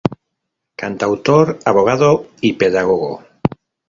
[0.77, 3.21] Cantautor, Abogado y Pedagogo.